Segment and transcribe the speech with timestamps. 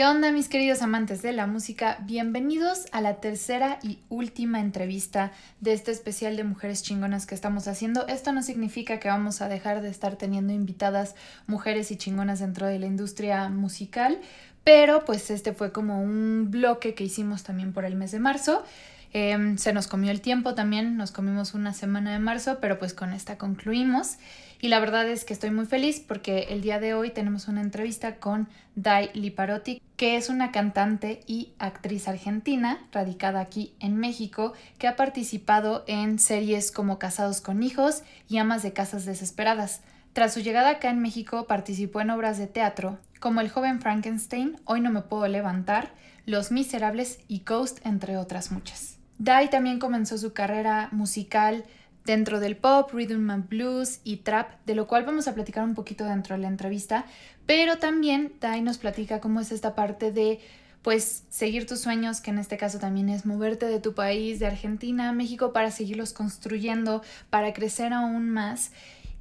[0.00, 1.98] ¿Qué onda mis queridos amantes de la música?
[2.06, 5.30] Bienvenidos a la tercera y última entrevista
[5.60, 8.08] de este especial de mujeres chingonas que estamos haciendo.
[8.08, 11.16] Esto no significa que vamos a dejar de estar teniendo invitadas
[11.46, 14.18] mujeres y chingonas dentro de la industria musical,
[14.64, 18.64] pero pues este fue como un bloque que hicimos también por el mes de marzo.
[19.12, 22.94] Em, se nos comió el tiempo también, nos comimos una semana de marzo, pero pues
[22.94, 24.18] con esta concluimos.
[24.60, 27.62] Y la verdad es que estoy muy feliz porque el día de hoy tenemos una
[27.62, 34.52] entrevista con Dai Liparotti, que es una cantante y actriz argentina radicada aquí en México,
[34.78, 39.80] que ha participado en series como Casados con Hijos y Amas de Casas Desesperadas.
[40.12, 44.56] Tras su llegada acá en México participó en obras de teatro como El joven Frankenstein,
[44.64, 45.90] Hoy no me puedo levantar,
[46.26, 48.99] Los Miserables y Ghost, entre otras muchas.
[49.20, 51.66] Dai también comenzó su carrera musical
[52.06, 55.74] dentro del pop, rhythm and blues y trap, de lo cual vamos a platicar un
[55.74, 57.04] poquito dentro de la entrevista,
[57.44, 60.40] pero también Dai nos platica cómo es esta parte de
[60.80, 64.46] pues seguir tus sueños, que en este caso también es moverte de tu país, de
[64.46, 68.72] Argentina a México, para seguirlos construyendo, para crecer aún más.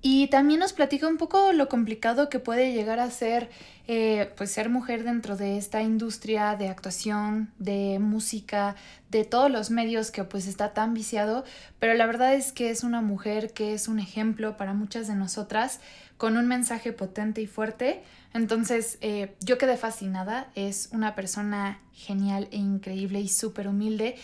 [0.02, 3.50] Y también nos platica un poco lo complicado que puede llegar a ser
[3.92, 8.76] eh, pues ser mujer dentro de esta industria de actuación, de música,
[9.10, 11.44] de todos los medios que pues está tan viciado,
[11.80, 15.16] pero la verdad es que es una mujer que es un ejemplo para muchas de
[15.16, 15.80] nosotras,
[16.18, 18.04] con un mensaje potente y fuerte.
[18.36, 24.18] Entonces eh, yo quedé fascinada, es una persona genial e increíble y súper humilde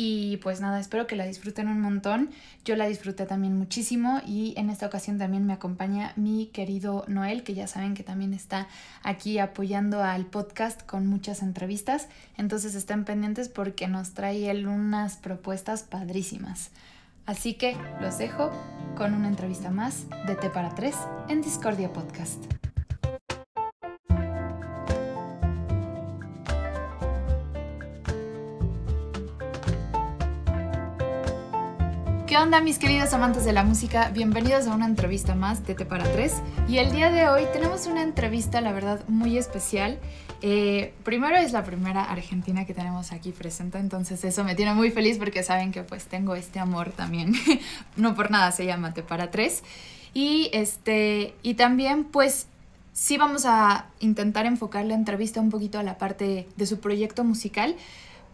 [0.00, 2.30] y pues nada, espero que la disfruten un montón.
[2.64, 7.42] Yo la disfruté también muchísimo y en esta ocasión también me acompaña mi querido Noel,
[7.42, 8.68] que ya saben que también está
[9.02, 12.06] aquí apoyando al podcast con muchas entrevistas.
[12.36, 16.70] Entonces estén pendientes porque nos trae él unas propuestas padrísimas.
[17.26, 18.52] Así que los dejo
[18.96, 20.94] con una entrevista más de T para 3
[21.28, 22.67] en Discordia Podcast.
[32.28, 34.10] ¿Qué onda mis queridos amantes de la música?
[34.10, 36.34] Bienvenidos a una entrevista más de T para 3.
[36.68, 39.98] Y el día de hoy tenemos una entrevista, la verdad, muy especial.
[40.42, 44.90] Eh, primero es la primera argentina que tenemos aquí presente, entonces eso me tiene muy
[44.90, 47.32] feliz porque saben que pues tengo este amor también.
[47.96, 49.62] no por nada se llama T para 3.
[50.12, 52.46] Y, este, y también pues
[52.92, 57.24] sí vamos a intentar enfocar la entrevista un poquito a la parte de su proyecto
[57.24, 57.74] musical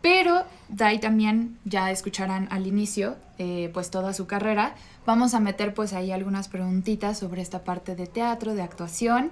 [0.05, 4.75] pero de ahí también ya escucharán al inicio eh, pues toda su carrera.
[5.07, 9.31] Vamos a meter pues ahí algunas preguntitas sobre esta parte de teatro, de actuación.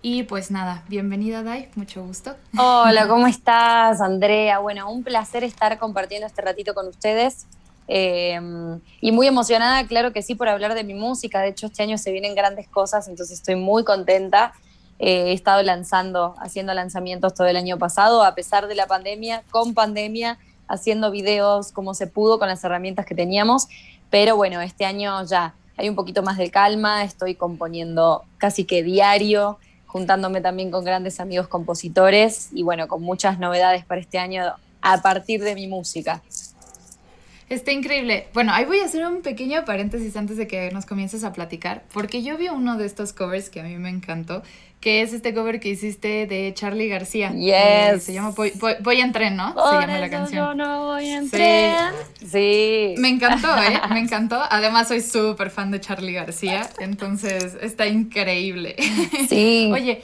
[0.00, 2.36] Y pues nada, bienvenida Dai, mucho gusto.
[2.56, 4.60] Hola, ¿cómo estás Andrea?
[4.60, 7.46] Bueno, un placer estar compartiendo este ratito con ustedes.
[7.86, 11.42] Em, y muy emocionada, claro que sí, por hablar de mi música.
[11.42, 14.54] De hecho, este año se vienen grandes cosas, entonces estoy muy contenta.
[14.98, 19.42] Eh, he estado lanzando, haciendo lanzamientos todo el año pasado, a pesar de la pandemia,
[19.50, 20.38] con pandemia,
[20.68, 23.68] haciendo videos como se pudo con las herramientas que teníamos.
[24.10, 28.82] Pero bueno, este año ya hay un poquito más de calma, estoy componiendo casi que
[28.82, 34.42] diario, juntándome también con grandes amigos compositores y bueno, con muchas novedades para este año
[34.80, 36.22] a partir de mi música.
[37.48, 38.26] Está increíble.
[38.32, 41.84] Bueno, ahí voy a hacer un pequeño paréntesis antes de que nos comiences a platicar,
[41.92, 44.42] porque yo vi uno de estos covers que a mí me encantó,
[44.84, 47.32] que es este cover que hiciste de Charlie García.
[47.32, 48.02] Yes.
[48.02, 49.54] se llama Voy, voy, en tren, ¿no?
[49.54, 50.46] se llama la canción.
[50.46, 51.74] Yo no voy en tren.
[52.18, 52.94] Sí.
[52.98, 53.80] Me encantó, ¿eh?
[53.90, 54.38] Me encantó.
[54.50, 58.76] Además, soy súper fan de Charlie García, entonces está increíble.
[59.26, 59.70] Sí.
[59.72, 60.02] Oye,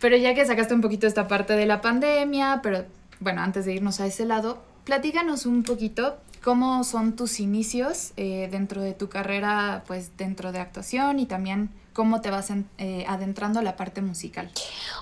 [0.00, 2.84] pero ya que sacaste un poquito esta parte de la pandemia, pero
[3.20, 8.48] bueno, antes de irnos a ese lado, platíganos un poquito cómo son tus inicios eh,
[8.50, 13.58] dentro de tu carrera, pues dentro de actuación y también cómo te vas eh, adentrando
[13.58, 14.48] a la parte musical?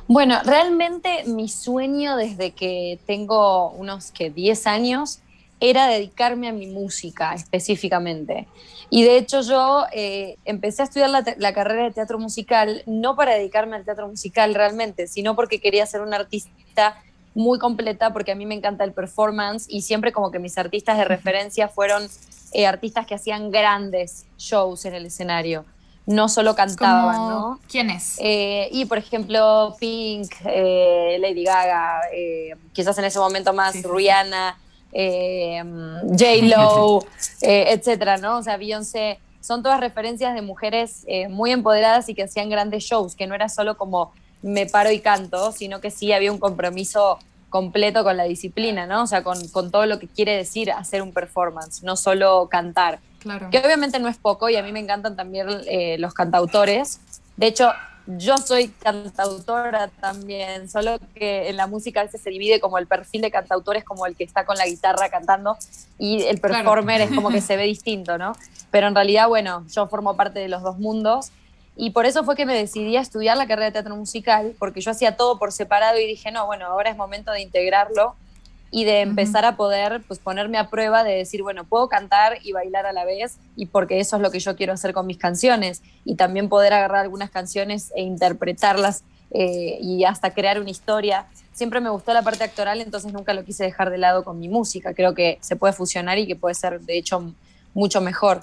[0.08, 5.18] Bueno, realmente mi sueño desde que tengo unos que 10 años
[5.60, 8.48] era dedicarme a mi música específicamente.
[8.88, 13.14] Y de hecho yo eh, empecé a estudiar la, la, carrera de teatro musical no
[13.14, 17.02] para dedicarme al teatro musical realmente, sino porque quería ser una artista
[17.34, 20.96] muy completa porque a mí me encanta el performance y siempre como que mis artistas
[20.96, 22.08] de referencia fueron
[22.52, 25.66] eh, artistas que hacían grandes shows en el escenario
[26.06, 27.60] no solo cantaban, ¿no?
[27.68, 28.16] ¿Quiénes?
[28.18, 34.58] Eh, y por ejemplo, Pink, eh, Lady Gaga, eh, quizás en ese momento más Rihanna,
[34.92, 37.04] J-Lo,
[37.42, 38.38] etcétera, ¿no?
[38.38, 43.14] O sea, Beyoncé, son todas referencias de mujeres muy empoderadas y que hacían grandes shows,
[43.14, 44.12] que no era solo como
[44.42, 47.18] me paro y canto, sino que sí había un compromiso
[47.48, 49.02] completo con la disciplina, ¿no?
[49.02, 53.00] O sea, con, con todo lo que quiere decir hacer un performance, no solo cantar.
[53.50, 57.00] Que obviamente no es poco y a mí me encantan también eh, los cantautores.
[57.36, 57.70] De hecho,
[58.06, 62.86] yo soy cantautora también, solo que en la música a veces se divide como el
[62.86, 65.56] perfil de cantautor es como el que está con la guitarra cantando
[65.98, 68.34] y el performer es como que se ve distinto, ¿no?
[68.70, 71.32] Pero en realidad, bueno, yo formo parte de los dos mundos
[71.76, 74.80] y por eso fue que me decidí a estudiar la carrera de teatro musical, porque
[74.80, 78.14] yo hacía todo por separado y dije, no, bueno, ahora es momento de integrarlo
[78.76, 82.52] y de empezar a poder pues, ponerme a prueba de decir, bueno, puedo cantar y
[82.52, 85.16] bailar a la vez, y porque eso es lo que yo quiero hacer con mis
[85.16, 91.24] canciones, y también poder agarrar algunas canciones e interpretarlas eh, y hasta crear una historia.
[91.54, 94.50] Siempre me gustó la parte actoral, entonces nunca lo quise dejar de lado con mi
[94.50, 94.92] música.
[94.92, 97.32] Creo que se puede fusionar y que puede ser, de hecho,
[97.72, 98.42] mucho mejor.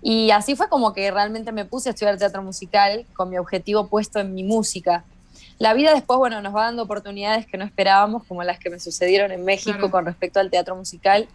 [0.00, 3.88] Y así fue como que realmente me puse a estudiar teatro musical con mi objetivo
[3.88, 5.02] puesto en mi música
[5.58, 8.80] la vida después, bueno, nos va dando oportunidades que no esperábamos, como las que me
[8.80, 11.28] sucedieron en México con respecto al teatro musical,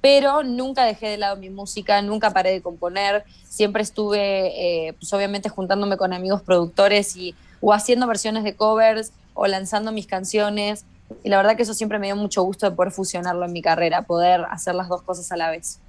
[0.00, 5.12] pero nunca dejé de lado mi música, nunca paré de componer, siempre estuve, eh, pues
[5.12, 10.84] obviamente, juntándome con amigos productores y o haciendo versiones de covers o lanzando mis canciones.
[11.22, 13.62] Y la verdad que eso siempre me dio mucho gusto de poder fusionarlo en mi
[13.62, 15.80] carrera, poder hacer las dos cosas a la vez.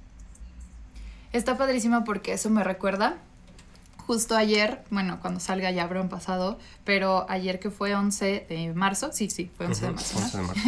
[1.32, 3.18] Está padrísimo porque eso me recuerda
[4.08, 9.12] justo ayer, bueno, cuando salga ya habrán pasado, pero ayer que fue 11 de marzo,
[9.12, 10.18] sí, sí, fue 11 de marzo.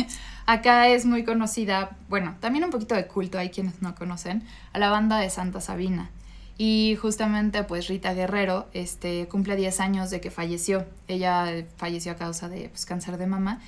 [0.46, 4.44] Acá es muy conocida, bueno, también un poquito de culto, hay quienes no conocen,
[4.74, 6.10] a la banda de Santa Sabina.
[6.58, 10.84] Y justamente pues Rita Guerrero este, cumple 10 años de que falleció.
[11.08, 13.62] Ella falleció a causa de pues, cáncer de mama.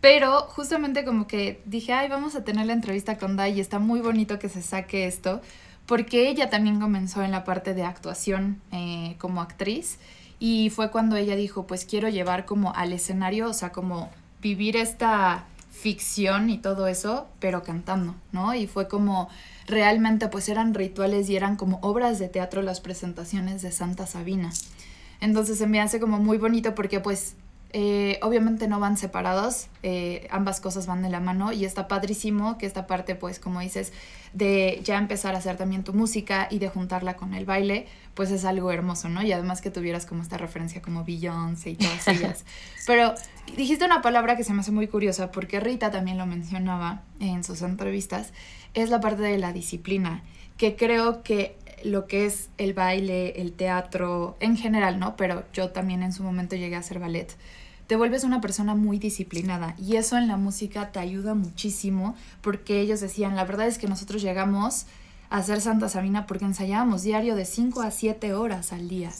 [0.00, 3.80] Pero justamente como que dije, ay, vamos a tener la entrevista con Dai y está
[3.80, 5.40] muy bonito que se saque esto,
[5.86, 9.98] porque ella también comenzó en la parte de actuación eh, como actriz
[10.38, 14.10] y fue cuando ella dijo, pues quiero llevar como al escenario, o sea, como
[14.42, 18.54] vivir esta ficción y todo eso, pero cantando, ¿no?
[18.54, 19.28] Y fue como
[19.66, 24.50] realmente pues eran rituales y eran como obras de teatro las presentaciones de Santa Sabina.
[25.20, 27.36] Entonces se me hace como muy bonito porque pues
[27.72, 32.58] eh, obviamente no van separados, eh, ambas cosas van de la mano y está padrísimo
[32.58, 33.92] que esta parte, pues como dices,
[34.32, 38.30] de ya empezar a hacer también tu música y de juntarla con el baile, pues
[38.30, 39.22] es algo hermoso, ¿no?
[39.22, 42.44] Y además que tuvieras como esta referencia como Beyoncé y todas ellas.
[42.86, 43.14] Pero
[43.56, 47.44] dijiste una palabra que se me hace muy curiosa porque Rita también lo mencionaba en
[47.44, 48.32] sus entrevistas,
[48.74, 50.22] es la parte de la disciplina,
[50.56, 55.16] que creo que lo que es el baile, el teatro, en general, ¿no?
[55.16, 57.36] Pero yo también en su momento llegué a hacer ballet
[57.86, 62.80] te vuelves una persona muy disciplinada y eso en la música te ayuda muchísimo porque
[62.80, 64.86] ellos decían, la verdad es que nosotros llegamos
[65.30, 69.10] a hacer Santa Sabina porque ensayábamos diario de 5 a 7 horas al día.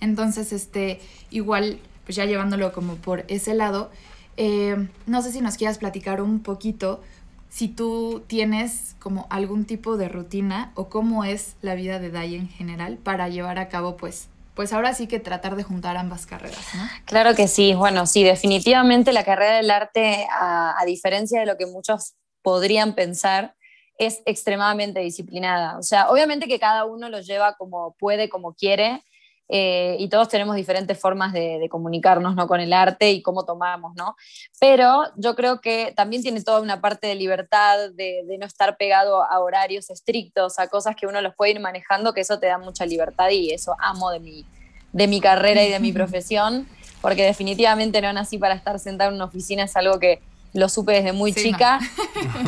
[0.00, 3.90] Entonces, este, igual, pues ya llevándolo como por ese lado,
[4.36, 7.02] eh, no sé si nos quieras platicar un poquito
[7.50, 12.36] si tú tienes como algún tipo de rutina o cómo es la vida de Dai
[12.36, 16.26] en general para llevar a cabo pues pues ahora sí que tratar de juntar ambas
[16.26, 16.66] carreras.
[17.06, 21.64] Claro que sí, bueno, sí, definitivamente la carrera del arte, a, diferencia de lo que
[21.64, 23.54] muchos podrían pensar,
[23.96, 25.78] es extremadamente disciplinada.
[25.78, 29.02] O sea, obviamente que cada uno lo lleva como puede, como quiere,
[29.52, 32.46] eh, y todos tenemos diferentes formas de, comunicarnos ¿no?
[32.46, 34.14] con el arte y cómo tomamos, ¿no?
[34.60, 38.76] Pero yo creo que también tiene toda una parte de libertad, de, de, no estar
[38.76, 42.46] pegado a horarios estrictos, a cosas que uno los puede ir manejando, que eso te
[42.46, 44.46] da mucha libertad y eso amo de mi,
[44.92, 46.68] de mi carrera y de mi profesión,
[47.00, 50.20] porque definitivamente no nací para estar sentada en una oficina, es algo que
[50.52, 51.80] lo supe desde muy chica.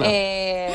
[0.05, 0.71] Eh,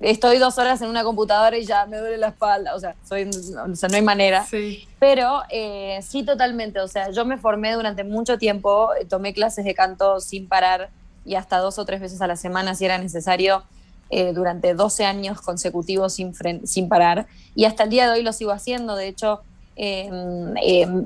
[0.00, 3.24] estoy dos horas en una computadora y ya me duele la espalda, o sea, soy,
[3.24, 4.44] o sea no hay manera.
[4.44, 4.86] Sí.
[4.98, 9.64] Pero eh, sí, totalmente, o sea, yo me formé durante mucho tiempo, eh, tomé clases
[9.64, 10.90] de canto sin parar
[11.24, 13.64] y hasta dos o tres veces a la semana si era necesario.
[14.08, 16.32] Eh, durante 12 años consecutivos sin,
[16.64, 17.26] sin parar
[17.56, 18.94] y hasta el día de hoy lo sigo haciendo.
[18.94, 19.40] De hecho,
[19.74, 20.54] em,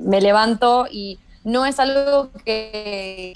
[0.03, 3.33] me levanto y no es algo que,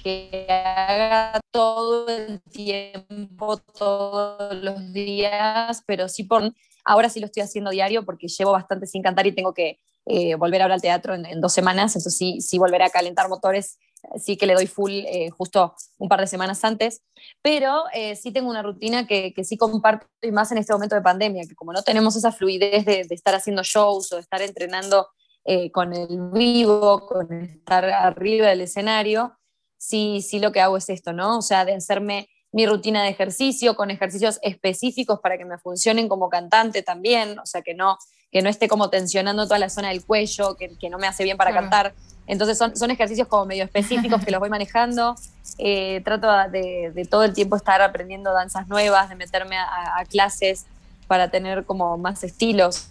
[0.50, 6.54] haga todo el tiempo, todos los días, pero sí por...
[6.88, 10.36] Ahora sí lo estoy haciendo diario porque llevo bastante sin cantar y tengo que eh,
[10.36, 13.80] volver a hablar al teatro en, dos semanas, eso sí, sí volveré a calentar motores,
[14.24, 17.02] sí que le doy full eh, justo un par de semanas antes,
[17.42, 20.94] pero eh, sí tengo una rutina que, que, sí comparto y más en este momento
[20.94, 24.22] de pandemia, que como no tenemos esa fluidez de, de estar haciendo shows o de
[24.22, 25.08] estar entrenando
[25.46, 29.38] eh, con el vivo, con estar arriba del escenario,
[29.78, 31.38] sí, sí lo que hago es esto, ¿no?
[31.38, 36.08] O sea, de hacerme mi rutina de ejercicio con ejercicios específicos para que me funcionen
[36.08, 37.98] como cantante también, o sea, que no,
[38.32, 41.24] que no esté como tensionando toda la zona del cuello, que, que no me hace
[41.24, 41.94] bien para cantar.
[42.28, 45.16] Entonces son, son, ejercicios como medio específicos que los voy manejando.
[45.58, 50.04] Eh, trato de, de, todo el tiempo estar aprendiendo danzas nuevas, de meterme a, a
[50.04, 50.66] clases
[51.08, 52.90] para tener como más estilos.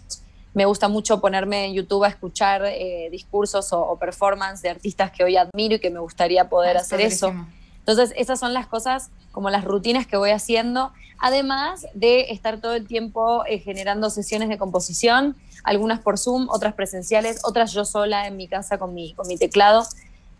[0.55, 5.11] Me gusta mucho ponerme en YouTube a escuchar eh, discursos o, o, performance de artistas
[5.11, 7.33] que hoy admiro y que me gustaría poder ah, hacer eso.
[7.79, 12.73] Entonces, esas son las cosas, como las rutinas que voy haciendo, además de estar todo
[12.73, 15.35] el tiempo eh, generando sesiones de composición,
[15.65, 19.37] algunas por Zoom, otras presenciales, otras yo sola en mi casa con mi, con mi
[19.37, 19.85] teclado.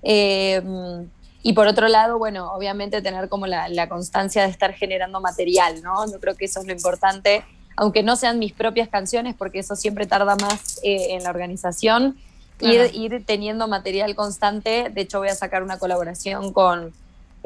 [0.01, 1.09] Em,
[1.43, 5.83] y por otro lado, bueno, obviamente tener como la, la, constancia de estar generando material,
[5.83, 6.09] ¿no?
[6.09, 7.43] Yo creo que eso es lo importante,
[7.75, 12.17] aunque no sean mis propias canciones, porque eso siempre tarda más eh, en la organización,
[12.59, 14.89] ir, ir teniendo material constante.
[14.89, 16.93] De hecho, voy a sacar una colaboración con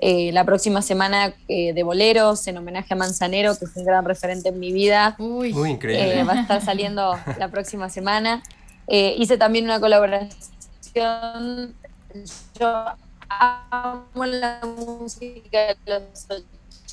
[0.02, 4.06] eh, la próxima semana eh, de boleros en homenaje a Manzanero, que fue un gran
[4.06, 5.16] referente en mi vida.
[5.20, 6.22] Uy, Muy increíble.
[6.22, 8.42] Eh, va a estar saliendo la próxima semana.
[8.88, 10.30] hice también una colaboración.
[12.58, 12.86] Yo
[13.28, 16.28] amo la música de los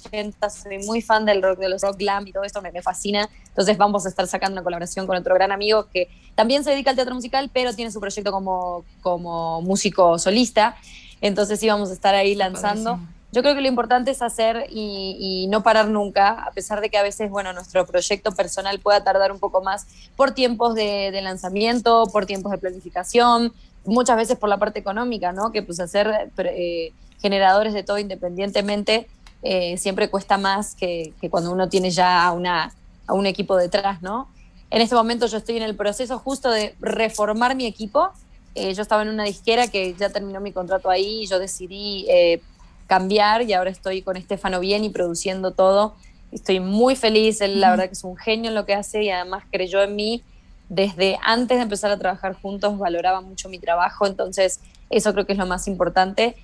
[0.07, 2.83] 80, soy muy fan del rock, de los rock glam y todo esto me, me,
[2.83, 3.29] fascina.
[3.49, 6.91] Entonces vamos a estar sacando una colaboración con otro gran amigo que también se dedica
[6.91, 10.77] al teatro musical, pero tiene su proyecto como, como músico solista.
[11.21, 12.99] Entonces íbamos a estar ahí lanzando.
[13.33, 16.97] Yo creo que lo importante es hacer y, no parar nunca, a pesar de que
[16.97, 19.87] a veces, bueno, nuestro proyecto personal pueda tardar un poco más
[20.17, 23.53] por tiempos de, lanzamiento, por tiempos de planificación,
[23.85, 25.53] muchas veces por la parte económica, ¿no?
[25.53, 29.09] Que pues hacer eh, generadores de todo independientemente
[29.49, 32.73] eh, siempre cuesta más que, cuando uno tiene ya una,
[33.07, 34.29] a un equipo detrás, ¿no?
[34.71, 38.11] En este momento yo estoy en el proceso justo de reformar mi equipo
[38.57, 42.07] eh, yo estaba en una disquera que ya terminó mi contrato ahí y yo decidí
[42.09, 42.41] eh,
[42.87, 45.95] cambiar y ahora estoy con Estefano Vieni produciendo todo.
[46.33, 49.11] Estoy muy feliz, él la verdad que es un genio en lo que hace y
[49.11, 50.23] además creyó en mí.
[50.71, 55.35] Desde antes de empezar a trabajar juntos valoraba mucho mi trabajo, entonces eso creo que
[55.35, 56.35] es lo más importante.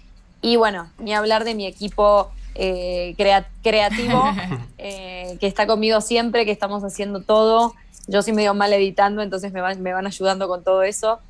[0.42, 3.14] Y bueno, ni hablar de mi equipo eh,
[3.62, 4.24] creativo,
[4.78, 7.74] que está conmigo siempre, que estamos haciendo todo.
[8.08, 11.20] Yo soy medio mal editando, entonces me me van ayudando con todo eso.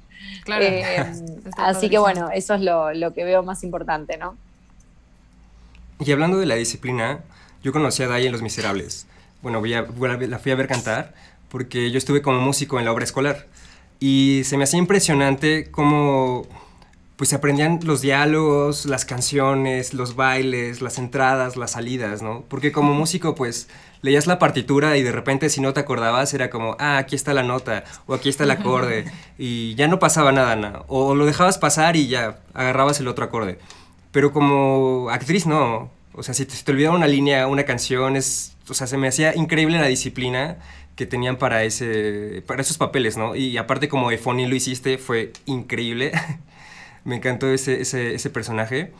[0.45, 0.65] Claro.
[0.65, 1.05] Eh,
[1.57, 4.37] así que bueno, eso es lo, que veo más importante, ¿no?
[6.01, 7.21] Y hablando de la disciplina,
[7.63, 9.07] yo conocí a Day en Los Miserables.
[9.41, 11.15] Bueno, la fui a ver cantar
[11.49, 13.47] porque yo estuve como músico en la obra escolar.
[14.01, 16.47] Y se me hacía impresionante cómo
[17.23, 22.43] pues se aprendían los diálogos, las canciones, los bailes, las entradas, las salidas, ¿no?
[22.49, 23.69] Porque como músico, pues
[24.01, 27.33] leías la partitura y de repente si no te acordabas era como, ah, aquí está
[27.33, 29.05] la nota o aquí está el acorde
[29.39, 33.61] y ya no pasaba nada, o lo dejabas pasar y ya agarrabas el otro acorde.
[34.11, 38.57] Pero como actriz no, o sea, si te, te olvidaba una línea, una canción, es,
[38.69, 40.59] o sea, se me hacía increíble la disciplina
[40.97, 43.37] que tenían para, ese, para esos papeles, ¿no?
[43.37, 46.11] Y aparte como Efoni lo hiciste, fue increíble.
[47.05, 48.93] me encantó ese, ese, personaje.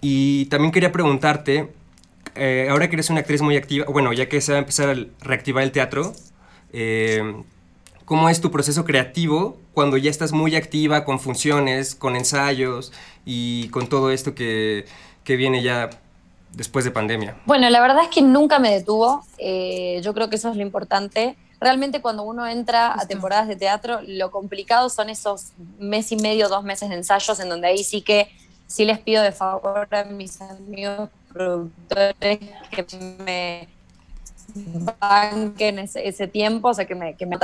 [0.00, 1.72] Y también quería preguntarte,
[2.34, 4.90] eh, ahora que eres una actriz muy activa, bueno, ya que se va a empezar
[4.90, 6.12] a reactivar el teatro,
[6.72, 7.42] eh,
[8.04, 12.92] ¿cómo es tu proceso creativo cuando ya estás muy activa con funciones, con ensayos
[13.24, 14.84] y con todo esto que,
[15.24, 15.90] que viene ya
[16.52, 17.36] después de pandemia?
[17.46, 19.24] Bueno, la verdad es que nunca me detuvo.
[19.38, 21.36] Eh, yo creo que eso es lo importante.
[21.60, 26.48] Realmente cuando uno entra a temporadas de teatro, lo complicado son esos mes y medio,
[26.48, 28.30] dos meses de ensayos, en donde ahí sí que
[28.66, 32.38] sí les pido de favor a mis amigos productores
[32.70, 32.86] que
[33.24, 33.68] me
[35.00, 37.38] banquen ese, ese tiempo, o sea, que me, que me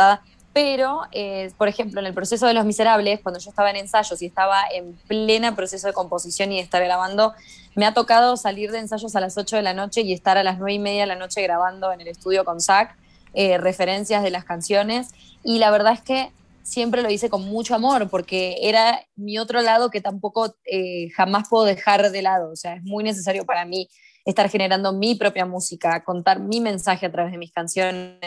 [0.54, 4.22] pero, eh, por ejemplo, en el proceso de Los Miserables, cuando yo estaba en ensayos
[4.22, 7.34] y estaba en plena proceso de composición y de estar grabando,
[7.74, 10.44] me ha tocado salir de ensayos a las 8 de la noche y estar a
[10.44, 12.94] las 9 y media de la noche grabando en el estudio con Zach
[13.34, 15.08] eh, referencias de las canciones.
[15.42, 19.60] Y la verdad es que siempre lo hice con mucho amor, porque era mi otro
[19.60, 22.50] lado que tampoco eh, jamás puedo dejar de lado.
[22.50, 23.88] O sea, es muy necesario para mí
[24.24, 28.18] estar generando mi propia música, contar mi mensaje a través de mis canciones.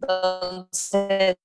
[0.00, 1.36] Entonces,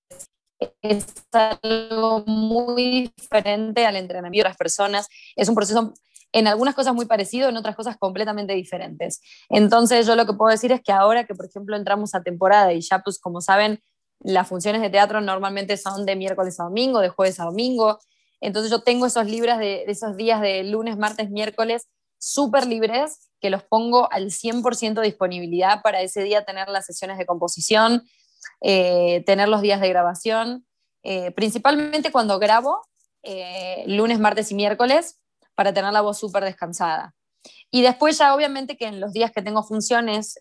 [0.81, 5.07] es algo muy diferente al entrenamiento de otras personas.
[5.36, 5.93] Es un proceso
[6.31, 9.21] en algunas cosas muy parecido, en otras cosas completamente diferentes.
[9.50, 12.74] Entonces, yo lo que puedo decir es que ahora que, por ejemplo, entramos a temporada
[12.74, 13.81] y ya, pues, como saben,
[14.19, 18.00] las funciones de teatro normalmente son de miércoles a domingo, de jueves a domingo.
[18.41, 23.50] Entonces yo tengo esos libros de, esos días de lunes, martes, miércoles súper libres que
[23.50, 28.03] los pongo al 100% de disponibilidad para ese día tener las sesiones de composición,
[28.62, 30.65] eh, tener los días de grabación,
[31.03, 32.81] eh, principalmente cuando grabo
[33.24, 35.17] eh, lunes, martes y miércoles
[35.60, 37.13] para tener la voz súper descansada.
[37.70, 40.39] Y después ya obviamente que en los días que tengo funciones,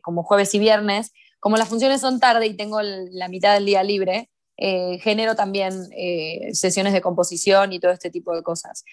[0.00, 3.82] como jueves y viernes, como las funciones son tarde y tengo la mitad del día
[3.82, 4.30] libre,
[4.62, 8.84] eh, genero también eh, sesiones de composición y todo este tipo de cosas.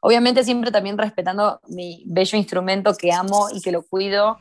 [0.00, 4.36] Obviamente siempre también respetando mi bello instrumento que amo y que lo cuido,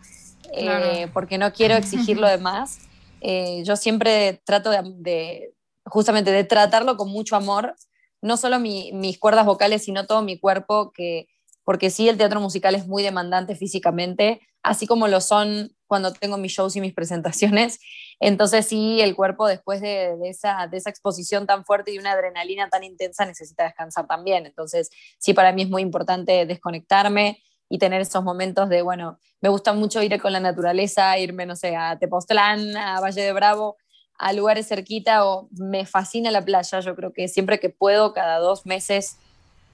[0.54, 2.80] eh, porque no quiero exigir lo demás.
[3.64, 5.54] yo siempre trato de,
[5.86, 7.74] justamente de tratarlo con mucho amor,
[8.22, 11.28] no solo mis cuerdas vocales, sino todo mi cuerpo, que,
[11.64, 16.38] porque sí, el teatro musical es muy demandante físicamente, así como lo son cuando tengo
[16.38, 17.80] mis shows y mis presentaciones.
[18.20, 22.70] Entonces sí, el cuerpo después de, esa, de esa exposición tan fuerte y una adrenalina
[22.70, 24.46] tan intensa necesita descansar también.
[24.46, 29.50] Entonces sí, para mí es muy importante desconectarme y tener esos momentos de, bueno, me
[29.50, 33.78] gusta mucho ir con la naturaleza, irme, no sé, a Tepoztlán, a Valle de Bravo,
[34.18, 36.80] a lugares cerquita o me fascina la playa.
[36.80, 39.18] Yo creo que siempre que puedo, cada dos meses,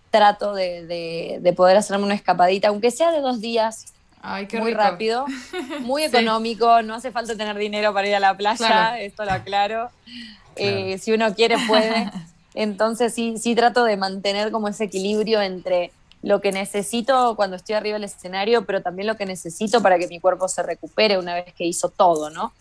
[0.09, 3.93] trato de, de poder hacerme una escapadita, aunque sea de dos días,
[4.59, 5.25] muy rápido,
[5.81, 9.89] muy económico, no hace falta tener dinero para ir a la playa, esto lo aclaro.
[10.55, 12.11] Eh, si uno quiere, puede.
[12.53, 17.75] Entonces sí, sí trato de mantener como ese equilibrio entre lo que necesito cuando estoy
[17.75, 21.33] arriba del escenario, pero también lo que necesito para que mi cuerpo se recupere una
[21.33, 22.53] vez que hizo todo, ¿no?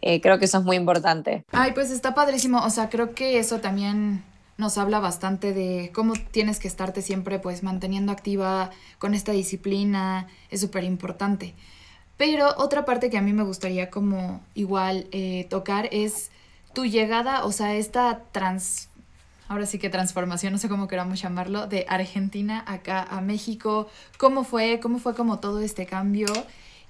[0.00, 1.44] Eh, creo que eso es muy importante.
[1.52, 2.62] Ay, pues está padrísimo.
[2.64, 4.22] O sea, creo que eso también
[4.56, 10.28] nos habla bastante de cómo tienes que estarte siempre pues manteniendo activa con esta disciplina,
[10.50, 11.54] es súper importante.
[12.16, 16.30] Pero otra parte que a mí me gustaría como igual eh, tocar es
[16.72, 18.88] tu llegada, o sea, esta trans,
[19.48, 24.44] ahora sí que transformación, no sé cómo queramos llamarlo, de Argentina acá a México, ¿cómo
[24.44, 24.78] fue?
[24.80, 26.26] ¿Cómo fue como todo este cambio?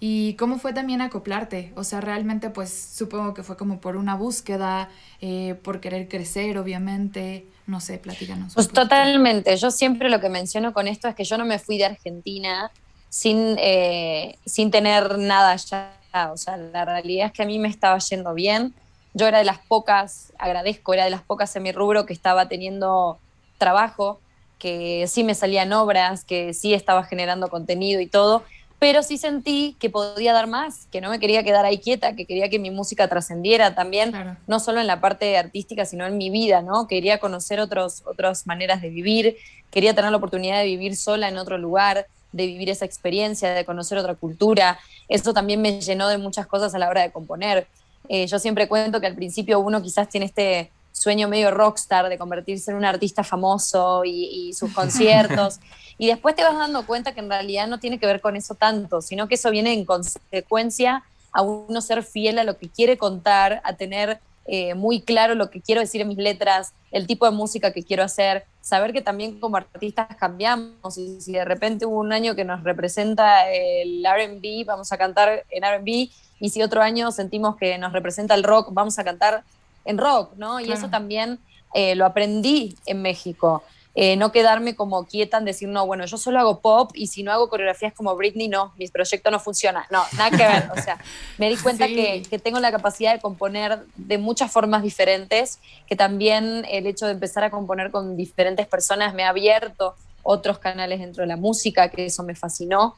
[0.01, 1.73] ¿Y cómo fue también acoplarte?
[1.77, 6.59] O sea, realmente pues supongo que fue como por una búsqueda, eh, por querer crecer,
[6.59, 7.47] obviamente.
[7.67, 8.55] No sé, platícanos.
[8.55, 9.57] Pues totalmente.
[9.57, 12.71] Yo siempre lo que menciono con esto es que yo no me fui de Argentina
[13.09, 16.33] sin, eh, sin tener nada allá.
[16.33, 18.75] O sea, la realidad es que a mí me estaba yendo bien.
[19.15, 22.49] Yo era de las pocas, agradezco, era de las pocas en mi rubro que estaba
[22.49, 23.19] teniendo
[23.59, 24.21] trabajo,
[24.59, 28.43] que sí me salían obras, que sí estaba generando contenido y todo
[28.78, 32.26] pero sí sentí que podía dar más, que no me quería quedar ahí quieta, que
[32.26, 36.31] quería que mi música trascendiera también, no solo en la parte artística, sino en mi
[36.31, 36.87] vida, ¿no?
[36.87, 39.37] Quería conocer otros, otras maneras de vivir,
[39.71, 43.64] quería tener la oportunidad de vivir sola en otro lugar, de vivir esa experiencia, de
[43.64, 44.78] conocer otra cultura.
[45.09, 47.66] Eso también me llenó de muchas cosas a la hora de componer.
[48.09, 52.17] Eh, yo siempre cuento que al principio uno quizás tiene este sueño medio rockstar de
[52.17, 55.61] convertirse en un artista famoso y, y sus conciertos.
[55.97, 58.57] Y después te vas dando cuenta que en realidad no tiene que ver con eso
[58.57, 62.99] tanto, sino que eso viene en consecuencia a uno ser fiel a lo que quiere
[62.99, 67.25] contar, a tener eh, muy claro lo que quiero decir en mis letras, el tipo
[67.25, 71.87] de música que quiero hacer, saber que también como artistas cambiamos y si de repente
[71.87, 76.63] hubo un año que nos representa el RB, vamos a cantar en RB y si
[76.63, 79.45] otro año sentimos que nos representa el rock, vamos a cantar
[79.84, 80.60] en rock, ¿no?
[80.60, 81.38] Y eso también
[81.75, 83.62] eh, lo aprendí en México.
[83.97, 87.23] Eh, no quedarme como quieta en decir, no, bueno, yo solo hago pop y si
[87.23, 89.86] no hago coreografías como Britney, no, mi proyecto no funciona.
[89.90, 90.68] No, nada que ver.
[90.76, 90.99] O sea,
[91.38, 95.94] me di cuenta que, que, tengo la capacidad de componer de muchas formas diferentes, que
[95.94, 99.94] también el hecho de empezar a componer con diferentes personas me ha abierto
[100.25, 102.97] otros canales dentro de la música, que eso me fascinó.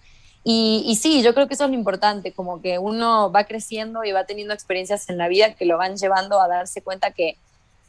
[0.49, 4.05] Y, y, sí, yo creo que eso es lo importante, como que uno va creciendo
[4.05, 7.37] y va teniendo experiencias en la vida que lo van llevando a darse cuenta que,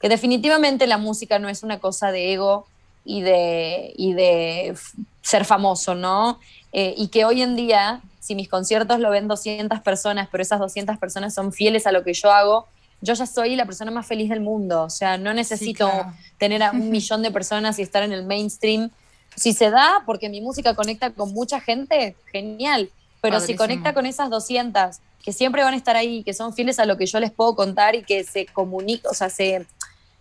[0.01, 2.65] que definitivamente la música no es una cosa de ego,
[3.07, 4.75] y de, y de
[5.21, 6.39] ser famoso, ¿no?
[6.73, 10.59] Eh, y que hoy en día, si mis conciertos lo ven 200 personas, pero esas
[10.59, 12.67] 200 personas son fieles a lo que yo hago,
[12.99, 14.83] yo ya soy la persona más feliz del mundo.
[14.83, 15.89] O sea, no necesito
[16.37, 18.91] tener a un millón de personas y estar en el mainstream.
[19.37, 22.89] Si se da, porque mi música conecta con mucha gente, genial.
[23.21, 26.79] Pero si conecta con esas 200 que siempre van a estar ahí, que son fieles
[26.79, 29.65] a lo que yo les puedo contar y que se comunican, o sea, se,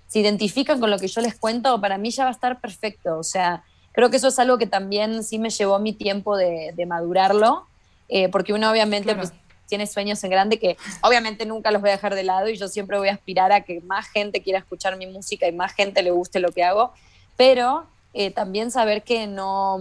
[0.09, 3.19] se identifican con lo que yo les cuento, para mí ya va a estar perfecto.
[3.19, 6.75] O sea, creo que eso es algo que también sí me llevó mi tiempo de,
[6.87, 7.67] madurarlo,
[8.09, 9.33] eh, porque uno obviamente pues,
[9.67, 12.69] tiene sueños en grande que obviamente nunca los voy a dejar de lado y yo
[12.69, 16.03] siempre voy a aspirar a que más gente quiera escuchar mi música y más gente
[16.03, 16.93] le guste lo que hago,
[17.37, 17.87] pero
[18.19, 19.79] eh, también saber que no,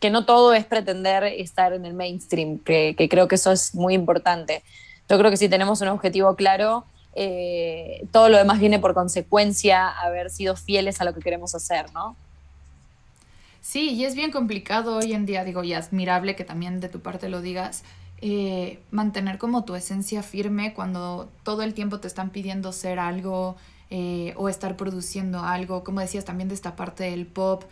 [0.00, 3.92] que no todo es pretender estar en el mainstream, que, creo que eso es muy
[3.92, 4.62] importante.
[5.10, 9.88] Yo creo que si tenemos un objetivo claro, eh, todo lo demás viene por consecuencia
[9.88, 12.16] haber sido fieles a lo que queremos hacer, ¿no?
[13.60, 17.00] Sí, y es bien complicado hoy en día, digo, y admirable que también de tu
[17.00, 17.84] parte lo digas,
[18.22, 23.56] eh, mantener como tu esencia firme cuando todo el tiempo te están pidiendo ser algo
[23.90, 27.64] eh, o estar produciendo algo, como decías también de esta parte del pop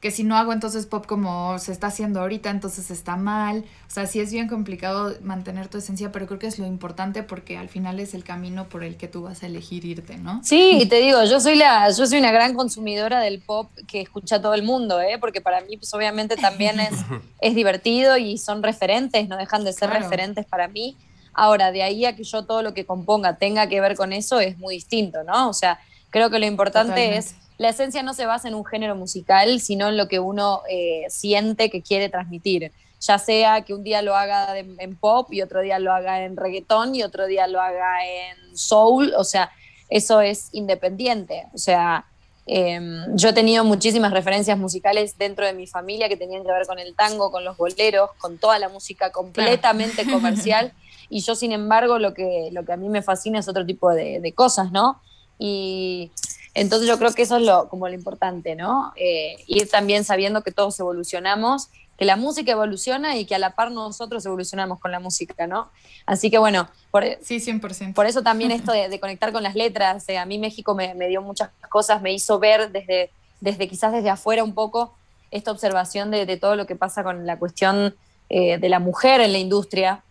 [0.00, 3.64] que si no hago entonces pop como se está haciendo ahorita, entonces está mal.
[3.86, 7.22] O sea, sí es bien complicado mantener tu esencia, pero creo que es lo importante
[7.22, 10.40] porque al final es el camino por el que tú vas a elegir irte, ¿no?
[10.42, 14.00] Sí, y te digo, yo soy la, yo soy una gran consumidora del pop que
[14.00, 15.18] escucha todo el mundo, ¿eh?
[15.20, 16.94] porque para mí, pues obviamente también es,
[17.42, 20.96] es divertido y son referentes, no dejan de ser referentes para mí.
[21.32, 24.40] Ahora, de ahí a que yo todo lo que componga tenga que ver con eso
[24.40, 25.48] es muy distinto, ¿no?
[25.48, 25.78] O sea,
[26.10, 29.88] creo que lo importante es, la esencia no se basa en un género musical, sino
[29.88, 32.72] en lo que uno eh, siente que quiere transmitir.
[33.00, 36.36] Ya sea que un día lo haga en pop y otro día lo haga en
[36.36, 39.50] reggaetón y otro día lo haga en soul, o sea,
[39.88, 41.46] eso es independiente.
[41.54, 42.04] O sea,
[42.52, 46.66] Em, yo he tenido muchísimas referencias musicales dentro de mi familia que tenían que ver
[46.66, 50.72] con el tango, con los boleros, con toda la música completamente comercial.
[51.10, 53.90] Y yo, sin embargo, lo que, lo que a mí me fascina es otro tipo
[53.90, 55.02] de, cosas, ¿no?
[55.38, 56.12] Y
[56.54, 58.92] entonces yo creo que eso es lo, como lo importante, ¿no?
[58.96, 61.68] Eh, ir también sabiendo que todos evolucionamos
[62.00, 65.68] que la música evoluciona y que a la par nosotros evolucionamos con la música, ¿no?
[66.06, 67.92] Así que bueno, por, sí, 100%.
[67.92, 71.20] por eso también esto de, conectar con las letras, eh, a mí México me, dio
[71.20, 73.10] muchas cosas, me hizo ver desde,
[73.42, 74.94] desde quizás desde afuera un poco
[75.30, 77.94] esta observación de, todo lo que pasa con la cuestión
[78.30, 80.02] eh, de la mujer en la industria,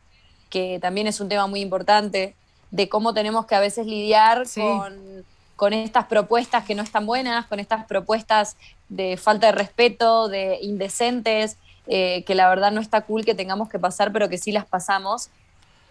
[0.49, 2.35] que también es un tema muy importante,
[2.71, 7.45] de cómo tenemos que a veces lidiar con, con estas propuestas que no están buenas,
[7.47, 8.55] con estas propuestas
[8.89, 11.57] de falta de respeto, de indecentes,
[11.87, 14.65] eh, que la verdad no está cool que tengamos que pasar, pero que sí las
[14.65, 15.29] pasamos.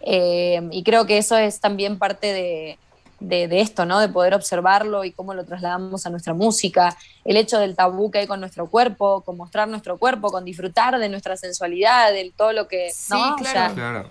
[0.01, 2.77] Eh, y creo que eso es también parte de,
[3.19, 3.99] de, esto, ¿no?
[3.99, 6.95] De poder observarlo y cómo lo trasladamos a nuestra música,
[7.25, 10.97] el hecho del tabú que hay con nuestro cuerpo, con mostrar nuestro cuerpo, con disfrutar
[10.99, 12.91] de nuestra sensualidad, de todo lo que...
[12.91, 13.73] Sí, claro.
[13.75, 14.09] claro.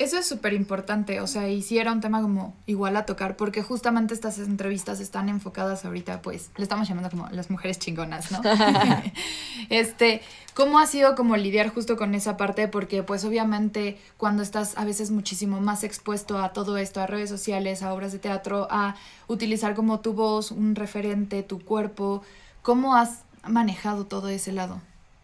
[0.00, 3.36] Eso es súper importante, o sea, y sí era un tema como igual a tocar,
[3.36, 8.32] porque justamente estas entrevistas están enfocadas ahorita, pues, le estamos llamando como las mujeres chingonas,
[8.32, 8.40] ¿no?
[9.68, 10.22] este,
[10.54, 12.66] ¿cómo ha sido como lidiar justo con esa parte?
[12.66, 17.28] Porque pues obviamente cuando estás a veces muchísimo más expuesto a todo esto, a redes
[17.28, 18.94] sociales, a obras de teatro, a
[19.28, 22.22] utilizar como tu voz, un referente, tu cuerpo,
[22.62, 24.80] ¿cómo has manejado todo ese lado?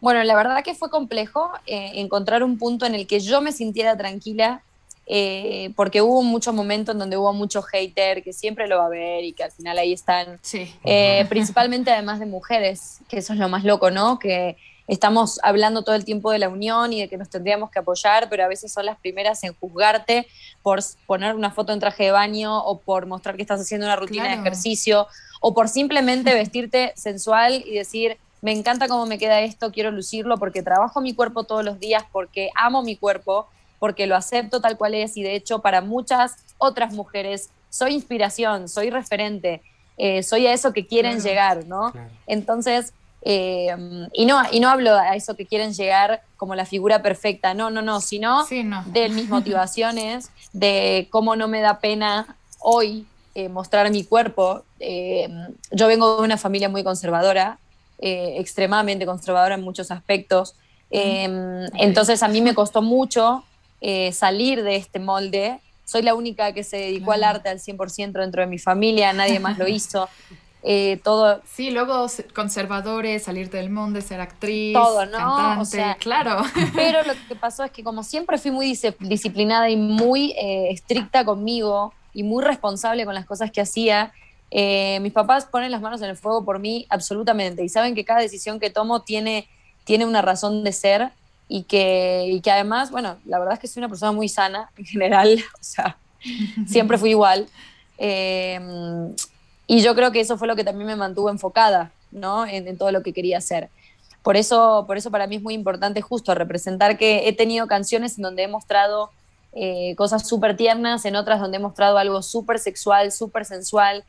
[0.06, 3.50] Bueno, la verdad que fue complejo eh, encontrar un punto en el que yo me
[3.50, 4.62] sintiera tranquila
[5.04, 8.88] eh, porque hubo muchos momentos en donde hubo mucho hater que siempre lo va a
[8.88, 10.72] ver y que al final ahí están, sí.
[10.84, 14.20] Eh, principalmente además de mujeres, que eso es lo más loco, ¿no?
[14.20, 17.80] Que estamos hablando todo el tiempo de la unión y de que nos tendríamos que
[17.80, 20.28] apoyar, pero a veces son las primeras en juzgarte
[20.62, 23.96] por poner una foto en traje de baño o por mostrar que estás haciendo una
[23.96, 25.08] rutina de ejercicio
[25.40, 30.38] o por simplemente vestirte sensual y decir, me encanta cómo me queda esto, quiero lucirlo
[30.38, 34.76] porque trabajo mi cuerpo todos los días, porque amo mi cuerpo porque lo acepto tal
[34.76, 39.62] cual es y de hecho para muchas otras mujeres soy inspiración, soy referente,
[39.98, 41.92] eh, soy a eso que quieren llegar, ¿no?
[42.26, 43.74] Entonces, eh,
[44.12, 47.70] y, no, y no hablo a eso que quieren llegar como la figura perfecta, no,
[47.70, 53.90] no, no, sino de mis motivaciones, de cómo no me da pena hoy eh, mostrar
[53.90, 54.62] mi cuerpo.
[55.72, 57.58] yo vengo de una familia muy conservadora,
[57.98, 60.54] extremadamente conservadora en muchos aspectos.
[60.90, 63.44] Entonces a mí me costó mucho
[63.80, 65.60] eh, salir de este molde.
[65.84, 69.38] Soy la única que se dedicó al arte al 100% dentro de mi familia, nadie
[69.38, 70.08] más lo hizo.
[70.68, 71.42] Eh, todo.
[71.44, 75.36] Sí, luego conservadores, salirte del molde, ser actriz, todo, ¿no?
[75.36, 76.42] Cantante, claro.
[76.74, 81.24] Pero lo que pasó es que como siempre fui muy disciplinada y muy eh, estricta
[81.24, 84.12] conmigo y muy responsable con las cosas que hacía,
[84.50, 88.20] mis papás ponen las manos en el fuego por mí absolutamente y saben que cada
[88.20, 89.48] decisión que tomo tiene,
[89.84, 91.10] tiene una razón de ser
[91.48, 94.84] y que, que además, bueno, la verdad es que soy una persona muy sana en
[94.84, 95.96] general, o sea,
[96.66, 97.46] siempre fui igual.
[97.98, 98.60] Eh,
[99.66, 102.46] y yo creo que eso fue lo que también me mantuvo enfocada, ¿no?
[102.46, 103.68] En, todo lo que quería hacer.
[104.22, 108.16] Por eso, por eso para mí es muy importante justo representar que he tenido canciones
[108.16, 109.10] en donde he mostrado
[109.52, 114.04] eh, cosas súper tiernas, en otras donde he mostrado algo súper sexual, súper sensual.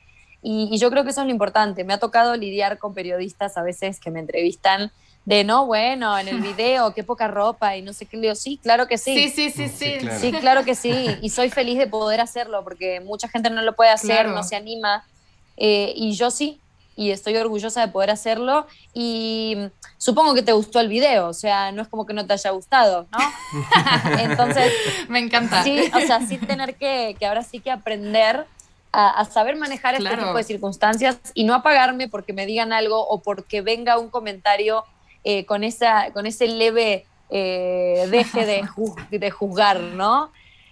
[0.49, 1.83] Y, y yo creo que eso es lo importante.
[1.83, 4.93] Me ha tocado lidiar con periodistas a veces que me entrevistan
[5.25, 8.15] de no, bueno, en el video, qué poca ropa y no sé qué.
[8.15, 9.13] Le digo, sí, claro que sí.
[9.13, 10.07] Sí, sí, sí, sí.
[10.21, 10.63] Sí, claro.
[10.63, 11.17] que sí.
[11.21, 14.55] Y soy feliz de poder hacerlo porque mucha gente no lo puede hacer, no se
[14.55, 15.03] anima.
[15.57, 16.61] Eh, y yo sí,
[16.95, 18.67] y estoy orgullosa de poder hacerlo.
[18.93, 19.57] Y
[19.97, 22.51] supongo que te gustó el video, o sea, no es como que no te haya
[22.51, 24.17] gustado, ¿no?
[24.17, 24.71] Entonces.
[25.09, 25.61] Me encanta.
[25.61, 28.45] Sí, o sea, sí tener que, que ahora sí que aprender
[28.91, 33.21] a, saber manejar este tipo de circunstancias y no apagarme porque me digan algo o
[33.21, 34.83] porque venga un comentario
[35.23, 38.67] eh, con, esa, con ese leve eh, deje de,
[39.11, 40.31] de, juzgar, ¿no?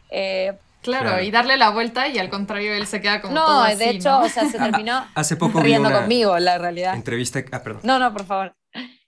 [0.09, 3.75] Eh, claro, y darle la vuelta y al contrario él se queda como no, todo
[3.75, 6.95] de hecho, o sea, se terminó Hace poco riendo conmigo, la realidad.
[6.95, 7.81] Entrevista, ah, perdón.
[7.83, 8.55] No, no, por favor.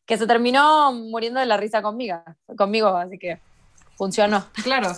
[0.06, 2.22] Que se terminó muriendo de la risa conmigo,
[2.58, 3.39] conmigo, así que
[3.98, 4.46] funcionó.
[4.63, 4.93] Claro.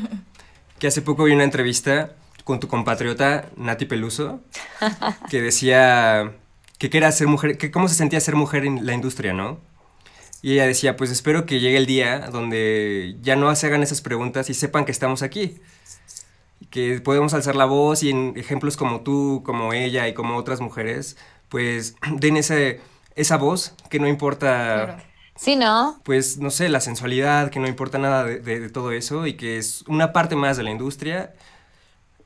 [0.78, 2.10] que hace poco vi una entrevista
[2.44, 4.40] con tu compatriota Nati Peluso
[5.30, 6.32] que decía
[6.78, 9.60] que era ser mujer, que cómo se sentía ser mujer en la industria, ¿no?
[10.42, 14.00] Y ella decía, pues espero que llegue el día donde ya no se hagan esas
[14.00, 15.60] preguntas y sepan que estamos aquí.
[16.68, 20.60] Que podemos alzar la voz y en ejemplos como tú, como ella y como otras
[20.60, 21.16] mujeres,
[21.48, 22.80] pues den ese,
[23.14, 25.04] esa voz que no importa...
[25.36, 26.00] Sí, ¿no?
[26.04, 29.82] Pues no sé, la sensualidad, que no importa nada de, todo eso y que es
[29.88, 31.32] una parte más de la industria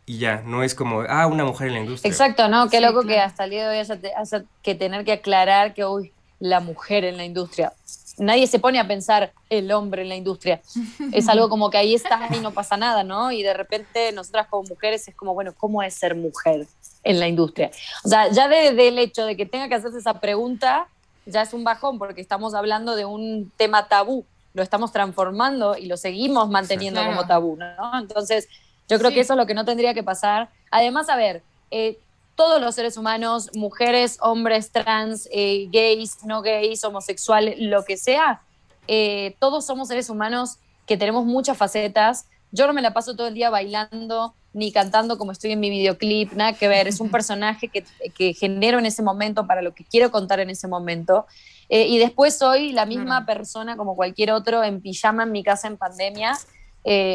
[0.09, 2.09] y ya, no es como, ah, una mujer en la industria.
[2.09, 2.71] Exacto, ¿no?
[2.71, 6.13] Qué loco que hasta el día de hoy haya, que tener que aclarar que, uy,
[6.39, 7.73] la mujer en la industria.
[8.17, 10.61] Nadie se pone a pensar el hombre en la industria.
[11.13, 13.33] Es algo como que ahí está y no pasa nada, ¿no?
[13.33, 16.69] Y de repente nosotras como mujeres es como, bueno, ¿cómo es ser mujer
[17.03, 17.73] en la industria?
[18.05, 20.87] O sea, ya desde el hecho de que tenga que hacerse esa pregunta,
[21.27, 24.25] ya es un bajón porque estamos hablando de un tema tabú.
[24.55, 27.99] Lo estamos transformando y lo seguimos manteniendo como tabú, ¿no?
[27.99, 28.49] Entonces,
[28.89, 30.49] yo creo que eso es lo que no tendría que pasar.
[30.71, 31.99] Además, a ver, eh,
[32.35, 38.43] todos los seres humanos, mujeres, hombres, trans, eh, gays, no gays, homosexuales, lo que sea,
[38.87, 42.27] eh, todos somos seres humanos que tenemos muchas facetas.
[42.53, 45.69] Yo no me la paso todo el día bailando ni cantando como estoy en mi
[45.69, 46.87] videoclip, nada que ver.
[46.87, 50.51] Es un personaje que, que genero en ese momento para lo que quiero contar en
[50.51, 51.27] ese momento.
[51.69, 55.77] y después soy la misma persona como cualquier otro en pijama en mi casa en
[55.77, 56.39] pandemia.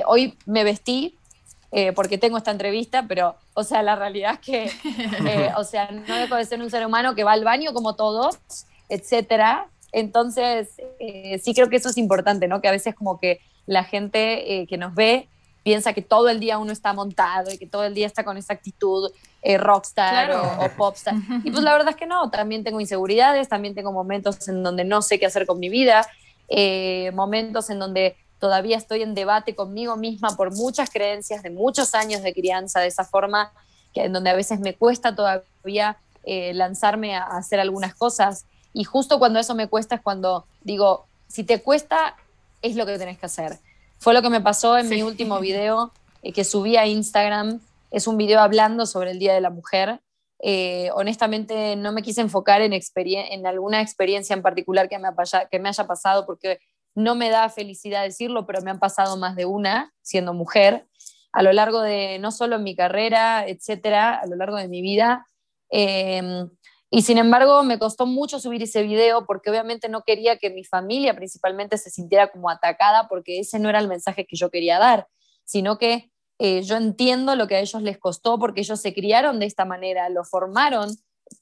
[0.06, 1.18] hoy me vestí
[1.74, 4.64] eh, porque tengo esta entrevista, pero, o sea, la realidad es que,
[5.26, 7.96] eh, o sea, no dejo de ser un ser humano que va al baño como
[7.96, 8.38] todos,
[8.90, 9.68] etcétera.
[9.94, 12.62] Entonces, eh, sí creo que eso es importante, ¿no?
[12.62, 15.30] Que a veces como que la gente que nos ve
[15.64, 18.36] piensa que todo el día uno está montado y que todo el día está con
[18.36, 19.12] esa actitud
[19.60, 21.14] rockstar o, popstar.
[21.44, 24.84] Y pues la verdad es que no, también tengo inseguridades, también tengo momentos en donde
[24.84, 26.06] no sé qué hacer con mi vida,
[27.14, 32.24] momentos en donde todavía estoy en debate conmigo misma por muchas creencias de muchos años
[32.24, 33.54] de crianza, de esa forma
[33.94, 38.46] que en donde a veces me cuesta todavía eh, lanzarme a, hacer algunas cosas.
[38.74, 42.16] Y justo cuando eso me cuesta es cuando digo, si te cuesta,
[42.64, 43.60] es lo que tenés que hacer.
[44.00, 47.60] Fue lo que me pasó en mi último video eh, que subí a Instagram.
[47.92, 50.02] Es un video hablando sobre el Día de la Mujer.
[50.44, 55.10] Eh, honestamente no me quise enfocar en, en alguna experiencia en particular que me,
[55.52, 56.60] que me haya pasado porque
[56.96, 60.88] no me da felicidad decirlo, pero me han pasado más de una siendo mujer
[61.32, 65.26] a lo largo de no solo mi carrera, etcétera, a lo largo de mi vida.
[65.70, 66.50] Em,
[66.90, 70.66] y sin embargo, me costó mucho subir ese video porque obviamente no quería que mi
[70.66, 74.78] familia principalmente se sintiera como atacada porque ese no era el mensaje que yo quería
[74.78, 75.08] dar,
[75.46, 79.40] sino que eh, yo entiendo lo que a ellos les costó porque ellos se criaron
[79.40, 80.90] de esta manera, lo formaron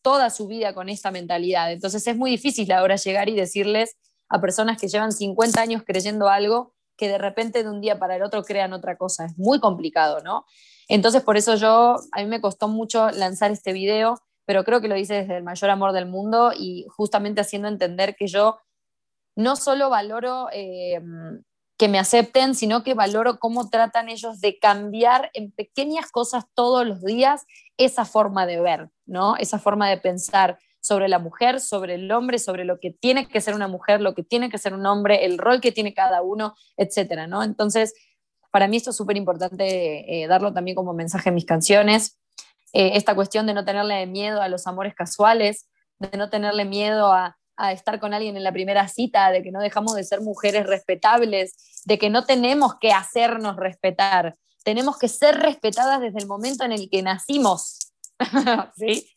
[0.04, 1.72] toda su vida con esta mentalidad.
[1.72, 3.98] Entonces es muy difícil ahora llegar y decirles,
[4.30, 8.16] a personas que llevan 50 años creyendo algo que de repente de un día para
[8.16, 9.26] el otro crean otra cosa.
[9.26, 10.46] Es muy complicado, ¿no?
[10.88, 14.88] Entonces, por eso yo, a mí me costó mucho lanzar este video, pero creo que
[14.88, 18.60] lo hice desde el mayor amor del mundo y justamente haciendo entender que yo
[19.36, 21.00] no solo valoro eh,
[21.78, 26.86] que me acepten, sino que valoro cómo tratan ellos de cambiar en pequeñas cosas todos
[26.86, 27.46] los días
[27.78, 29.38] esa forma de ver, ¿no?
[29.38, 33.42] Esa forma de pensar sobre la mujer, sobre el hombre, sobre lo que tiene que
[33.42, 36.22] ser una mujer, lo que tiene que ser un hombre, el rol que tiene cada
[36.22, 37.44] uno, etcétera, ¿no?
[37.44, 37.94] Entonces,
[38.52, 42.20] para mí esto es súper importante eh, darlo también como mensaje en mis canciones.
[42.74, 45.68] Eh, esta cuestión de no tenerle miedo a los amores casuales,
[46.00, 49.52] de no tenerle miedo a, a estar con alguien en la primera cita, de que
[49.52, 55.08] no dejamos de ser mujeres respetables, de que no tenemos que hacernos respetar, tenemos que
[55.08, 57.92] ser respetadas desde el momento en el que nacimos.
[58.78, 59.10] ¿Sí?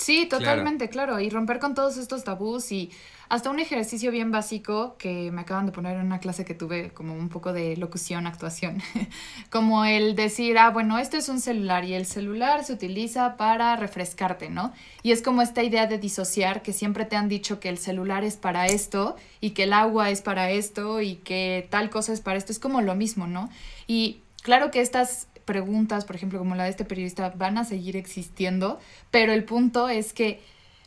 [0.00, 1.20] Sí, totalmente, claro.
[1.20, 2.90] Y romper con todos estos tabús y
[3.28, 6.88] hasta un ejercicio bien básico que me acaban de poner en una clase que tuve
[6.90, 8.82] como un poco de locución, actuación.
[9.50, 13.76] como el decir, ah, bueno, esto es un celular y el celular se utiliza para
[13.76, 14.72] refrescarte, ¿no?
[15.02, 18.24] Y es como esta idea de disociar que siempre te han dicho que el celular
[18.24, 22.22] es para esto y que el agua es para esto y que tal cosa es
[22.22, 22.52] para esto.
[22.52, 23.50] Es como lo mismo, ¿no?
[23.86, 27.96] Y claro que estas preguntas, por ejemplo, como la de este periodista, van a seguir
[27.96, 28.78] existiendo,
[29.10, 30.40] pero el punto es que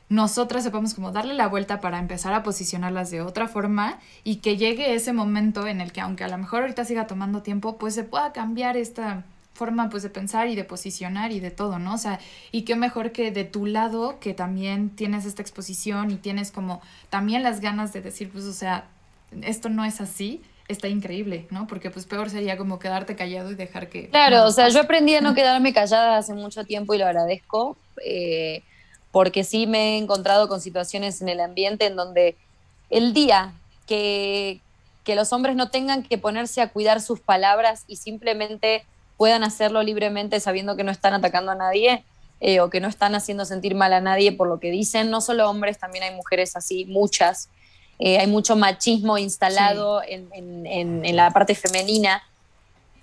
[0.08, 4.56] nosotras sepamos como darle la vuelta para empezar a posicionarlas de otra forma y que
[4.56, 7.94] llegue ese momento en el que aunque a lo mejor ahorita siga tomando tiempo, pues
[7.94, 11.96] se pueda cambiar esta forma pues de pensar y de posicionar y de todo, ¿no?
[11.96, 12.22] O sea,
[12.54, 16.82] y qué mejor que de tu lado que también tienes esta exposición y tienes como
[17.10, 18.86] también las ganas de decir, pues, o sea,
[19.42, 21.68] esto no es así, está increíble, ¿no?
[21.68, 24.10] Porque pues peor sería como quedarte callado y dejar que...
[24.10, 27.78] Claro, o sea, yo aprendí a no quedarme callada hace mucho tiempo y lo agradezco,
[28.06, 28.64] eh,
[29.12, 32.36] porque sí me he encontrado con situaciones en el ambiente en donde
[32.90, 33.54] el día
[33.86, 34.62] que,
[35.04, 38.86] que los hombres no tengan que ponerse a cuidar sus palabras y simplemente
[39.18, 42.04] puedan hacerlo libremente sabiendo que no están atacando a nadie,
[42.46, 45.10] eh, o que no están haciendo sentir mal a nadie por lo que dicen.
[45.10, 47.48] No solo hombres, también hay mujeres así, muchas.
[48.00, 52.24] Eh, hay mucho machismo instalado en, la parte femenina.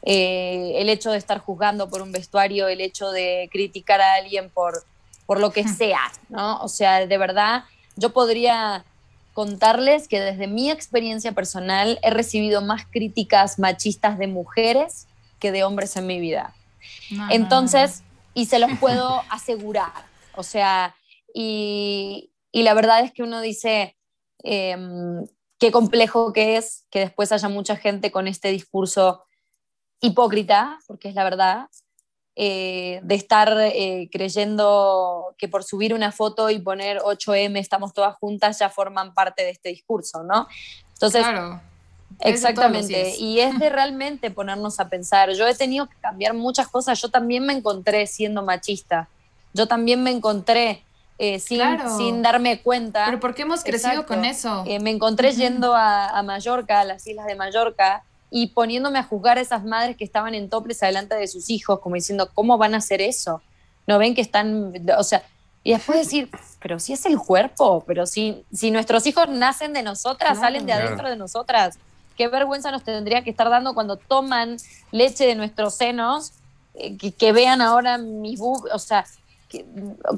[0.02, 4.48] Eh, el hecho de estar juzgando por un vestuario, el hecho de criticar a alguien
[4.50, 4.84] por,
[5.26, 6.60] por lo que sea, ¿no?
[6.62, 7.64] O sea, de verdad,
[7.96, 8.84] yo podría
[9.34, 15.06] contarles que desde mi experiencia personal he recibido más críticas machistas de mujeres
[15.38, 16.54] que de hombres en mi vida.
[17.30, 18.02] Entonces,
[18.34, 19.92] y se los puedo asegurar,
[20.34, 20.94] o sea,
[21.34, 23.96] y, y la verdad es que uno dice,
[24.42, 25.26] Em,
[25.58, 29.24] qué complejo que es que después haya mucha gente con este discurso
[30.00, 31.68] hipócrita, porque es la verdad,
[32.36, 38.16] eh, de estar eh, creyendo que por subir una foto y poner 8M estamos todas
[38.16, 40.48] juntas ya forman parte de este discurso, ¿no?
[40.94, 41.60] Entonces, claro.
[42.20, 45.32] Exactamente, y es de realmente ponernos a pensar.
[45.32, 49.08] Yo he tenido que cambiar muchas cosas, yo también me encontré siendo machista,
[49.52, 50.84] yo también me encontré
[51.22, 51.60] eh, sin,
[51.98, 53.04] sin, darme cuenta.
[53.04, 54.64] Pero ¿por qué hemos crecido con eso?
[54.66, 59.36] Eh, me encontré yendo a, Mallorca, a las islas de Mallorca, y poniéndome a juzgar
[59.36, 62.72] a esas madres que estaban en toples adelante de sus hijos, como diciendo, ¿cómo van
[62.72, 63.42] a hacer eso?
[63.86, 65.22] ¿No ven que están, o sea,
[65.62, 66.30] y después decir,
[66.62, 70.72] pero si es el cuerpo, pero si, si nuestros hijos nacen de nosotras, salen de
[70.72, 71.78] adentro de nosotras,
[72.16, 74.56] qué vergüenza nos tendría que estar dando cuando toman
[74.90, 76.32] leche de nuestros senos,
[76.72, 79.04] eh, que, que, vean ahora mis o sea,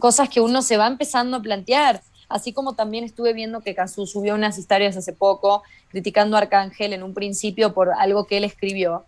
[0.01, 2.03] cosas que uno se va empezando a plantear.
[2.29, 6.92] Así como también estuve viendo que Cazú subió unas historias hace poco criticando a Arcángel
[6.92, 9.05] en un principio por algo que él escribió,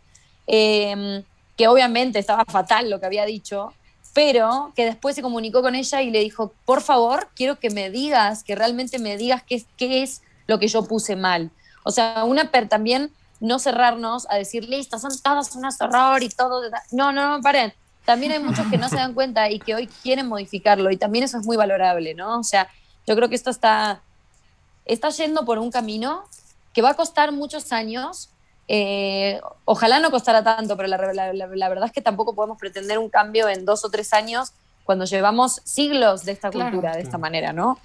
[0.46, 1.22] em,
[1.56, 3.72] que obviamente estaba fatal lo que había dicho,
[4.12, 7.90] pero que después se comunicó con ella y le dijo, por favor, quiero que me
[7.90, 11.50] digas, que realmente me digas qué, qué es lo que yo puse mal.
[11.84, 13.10] O sea, una per también
[13.40, 16.62] no cerrarnos a decir, listo, son todos un horror y todo.
[16.92, 17.72] No, no, no, paren
[18.04, 21.24] también hay muchos que no se dan cuenta y que hoy quieren modificarlo y también
[21.24, 22.38] eso es muy valorable, ¿no?
[22.38, 22.68] O sea,
[23.06, 24.02] yo creo que esto está,
[24.84, 26.24] está yendo por un camino
[26.72, 28.30] que va a costar muchos años.
[28.66, 33.48] Eh, ojalá no costara tanto, pero la, verdad es que tampoco podemos pretender un cambio
[33.48, 34.52] en dos o tres años
[34.84, 37.78] cuando llevamos siglos de esta cultura de esta manera, ¿no?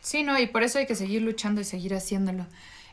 [0.00, 2.46] Sí, no, y por eso hay que seguir luchando y seguir haciéndolo.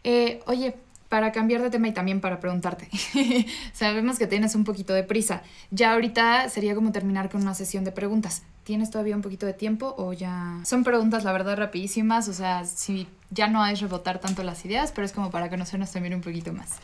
[0.04, 0.76] Eh, oye,
[1.10, 2.90] para cambiar de tema y también para preguntarte.
[3.74, 5.44] Sabemos que tienes un poquito de prisa.
[5.72, 8.44] Ya ahorita sería como terminar con una sesión de preguntas.
[8.64, 10.60] ¿Tienes todavía un poquito de tiempo o ya?
[10.64, 12.28] Son preguntas, la verdad, rapidísimas.
[12.28, 15.92] O sea, si ya no hay rebotar tanto las ideas, pero es como para conocernos
[15.92, 16.78] también un poquito más.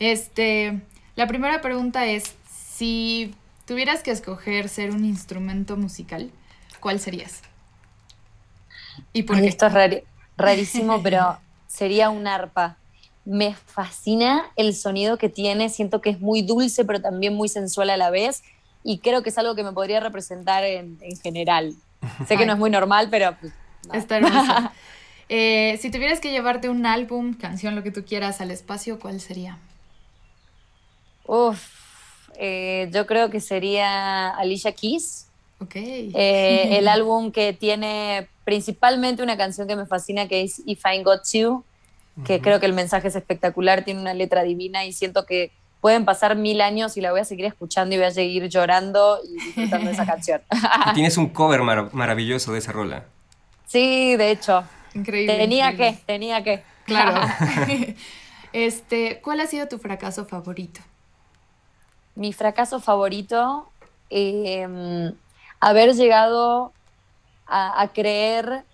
[0.00, 0.80] Este,
[1.14, 3.34] la primera pregunta es, si
[3.66, 6.30] tuvieras que escoger ser un instrumento musical,
[6.80, 7.42] ¿cuál serías?
[9.12, 10.02] ¿Y por Esto es
[10.36, 12.76] rarísimo, pero sería un arpa
[13.24, 17.90] me fascina el sonido que tiene, siento que es muy dulce pero también muy sensual
[17.90, 18.42] a la vez
[18.84, 21.74] y creo que es algo que me podría representar en, general.
[22.26, 23.36] sé que no es muy normal, pero...
[23.40, 23.52] Pues,
[23.92, 24.70] Está hermoso.
[25.34, 29.18] Eh, si tuvieras que llevarte un álbum, canción, lo que tú quieras al espacio, ¿cuál
[29.18, 29.56] sería?
[31.24, 31.58] Uf,
[32.36, 35.28] eh, yo creo que sería Alicia Keys.
[35.58, 35.76] Ok.
[35.76, 41.02] Eh, el álbum que tiene principalmente una canción que me fascina que es If I
[41.02, 41.64] Got You
[42.24, 46.04] que creo que el mensaje es espectacular, tiene una letra divina y siento que pueden
[46.04, 49.32] pasar mil años y la voy a seguir escuchando y voy a seguir llorando y
[49.32, 50.40] disfrutando de esa canción.
[50.94, 53.04] tienes un cover maravilloso de esa rola.
[53.66, 54.64] Sí, de hecho.
[54.94, 55.36] Increíble.
[55.36, 56.62] Tenía que, tenía que.
[56.84, 57.20] Claro.
[58.52, 60.80] este, ¿Cuál ha sido tu fracaso favorito?
[62.14, 63.70] Mi fracaso favorito,
[64.10, 65.14] em,
[65.58, 66.72] haber llegado
[67.46, 68.64] a creer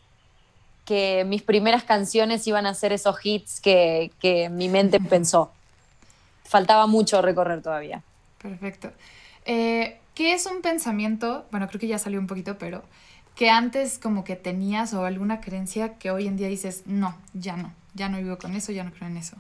[0.89, 5.53] que mis primeras canciones iban a ser esos hits que, mi mente pensó.
[6.45, 8.03] Faltaba mucho recorrer todavía.
[8.41, 8.91] Perfecto.
[9.45, 11.45] Eh, ¿Qué es un pensamiento?
[11.51, 12.83] Bueno, creo que ya salió un poquito, pero
[13.35, 17.59] que antes como que tenías o alguna creencia que hoy en día dices, no, ya
[17.59, 19.37] no, ya no vivo con eso, ya no creo en eso.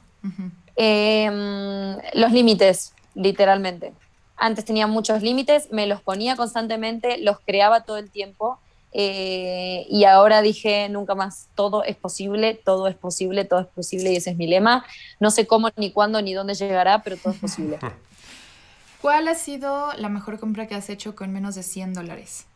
[0.76, 3.94] Em, los límites, literalmente.
[4.36, 8.58] Antes tenía muchos límites, me los ponía constantemente, los creaba todo el tiempo
[8.92, 14.12] eh, y ahora dije, nunca más, todo es posible, todo es posible, todo es posible
[14.12, 14.84] y ese es mi lema.
[15.20, 17.78] No sé cómo, ni cuándo, ni dónde llegará, pero todo es posible.
[19.00, 22.46] ¿Cuál ha sido la mejor compra que has hecho con menos de 100 dólares?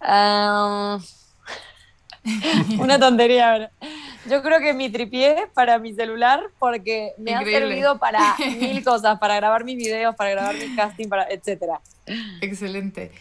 [0.00, 0.98] Ah,
[2.78, 3.70] una tontería ahora.
[4.28, 9.18] Yo creo que mi tripié para mi celular porque me ha servido para mil cosas,
[9.18, 11.80] para grabar mis videos, para grabar mis casting, para etcétera.
[12.40, 13.12] Excelente.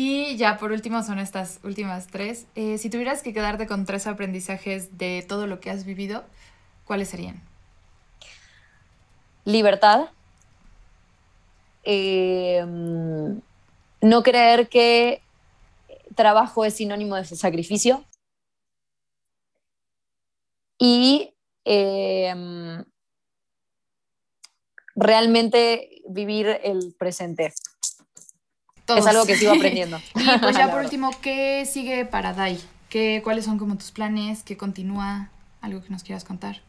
[0.00, 2.46] Y ya por último son estas últimas tres.
[2.54, 6.24] Eh, si tuvieras que quedarte con tres aprendizajes de todo lo que has vivido,
[6.84, 7.42] ¿cuáles serían?
[9.44, 10.10] Libertad.
[11.82, 13.40] Em,
[14.00, 15.20] no creer que
[16.14, 18.04] trabajo es sinónimo de sacrificio.
[20.80, 21.34] y
[21.64, 22.84] em,
[24.94, 27.52] realmente vivir el presente.
[28.96, 29.98] Es algo que sigo aprendiendo.
[30.14, 32.58] y pues ya por último, ¿qué sigue para Dai?
[32.88, 34.42] ¿Qué, ¿Cuáles son como tus planes?
[34.42, 35.30] ¿Qué continúa?
[35.60, 36.62] ¿Algo que nos quieras contar?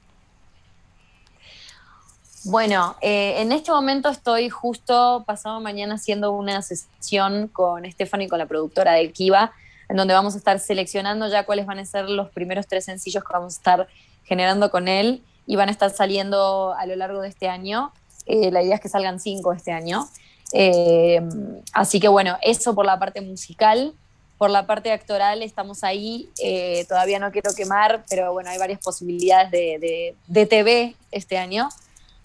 [2.45, 8.39] Bueno, eh, en este momento estoy justo pasado mañana haciendo una sesión con Stephanie, con
[8.39, 9.51] la productora del Kiva,
[9.89, 13.23] en donde vamos a estar seleccionando ya cuáles van a ser los primeros tres sencillos
[13.23, 13.87] que vamos a estar
[14.23, 17.91] generando con él y van a estar saliendo a lo largo de este año.
[18.25, 20.07] Eh, la idea es que salgan cinco este año.
[20.53, 21.21] Eh,
[21.73, 23.93] así que bueno, eso por la parte musical.
[24.37, 28.79] Por la parte actoral estamos ahí, eh, todavía no quiero quemar, pero bueno, hay varias
[28.79, 31.67] posibilidades de, de, TV este año.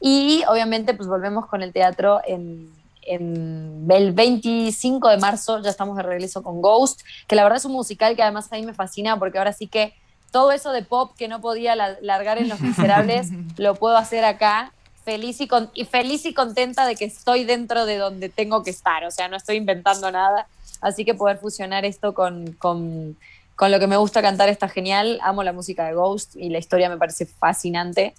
[0.00, 2.72] Y obviamente pues volvemos con el teatro en,
[3.02, 7.64] en, el 25 de marzo, ya estamos de regreso con Ghost, que la verdad es
[7.64, 9.92] un musical que además a mí me fascina porque ahora sí que
[10.30, 14.72] todo eso de pop que no podía largar en Los Miserables, lo puedo hacer acá
[15.05, 18.70] feliz y, con, y feliz y contenta de que estoy dentro de donde tengo que
[18.70, 20.46] estar, o sea, no estoy inventando nada,
[20.80, 23.16] así que poder fusionar esto con, con,
[23.55, 26.59] con lo que me gusta cantar está genial, amo la música de Ghost y la
[26.59, 28.14] historia me parece fascinante.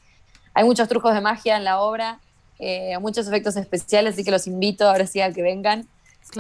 [0.54, 2.20] Hay muchos trucos de magia en la obra,
[2.60, 5.88] eh, muchos efectos especiales, así que los invito ahora sí a que vengan.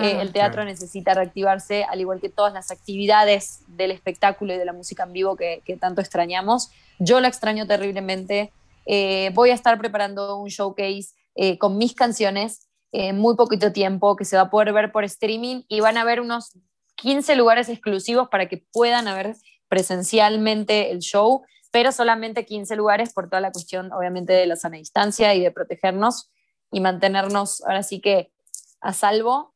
[0.01, 4.65] Eh, el teatro necesita reactivarse, al igual que todas las actividades del espectáculo y de
[4.65, 6.71] la música en vivo que, que tanto extrañamos.
[6.99, 8.51] Yo lo extraño terriblemente.
[8.85, 14.15] Eh, voy a estar preparando un showcase eh, con mis canciones en muy poquito tiempo
[14.15, 16.57] que se va a poder ver por streaming y van a haber unos
[16.95, 19.35] 15 lugares exclusivos para que puedan ver
[19.67, 24.77] presencialmente el show, pero solamente 15 lugares por toda la cuestión, obviamente, de la sana
[24.77, 26.31] distancia y de protegernos
[26.71, 28.31] y mantenernos ahora sí que
[28.79, 29.53] a salvo.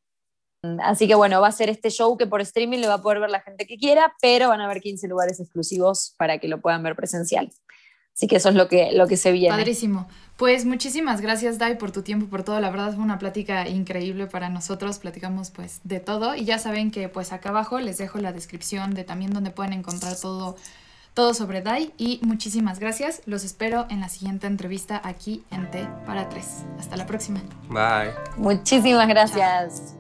[0.81, 3.21] Así que bueno, va a ser este show que por streaming lo va a poder
[3.21, 6.59] ver la gente que quiera, pero van a haber 15 lugares exclusivos para que lo
[6.59, 7.49] puedan ver presencial.
[8.13, 9.55] Así que eso es lo que, lo que se viene.
[9.55, 10.07] Padrísimo.
[10.39, 12.61] Pues muchísimas gracias, Dai, por tu tiempo, por todo.
[12.61, 14.97] La verdad fue una plática increíble para nosotros.
[14.97, 16.33] Platicamos pues de todo.
[16.33, 19.73] Y ya saben que pues acá abajo les dejo la descripción de también donde pueden
[19.73, 20.55] encontrar todo,
[21.13, 21.93] todo sobre Dai.
[21.97, 23.21] Y muchísimas gracias.
[23.25, 26.63] Los espero en la siguiente entrevista aquí en T para tres.
[26.79, 27.41] Hasta la próxima.
[27.67, 28.13] Bye.
[28.37, 29.98] Muchísimas gracias.